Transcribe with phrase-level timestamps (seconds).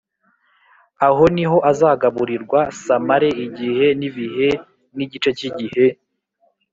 [1.07, 4.47] Aho ni ho azagaburirirwa s amare igihe n ibihe
[4.95, 5.85] n igice cy igihe